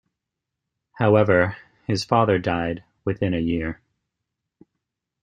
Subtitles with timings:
[0.93, 3.79] However, his father died within a year.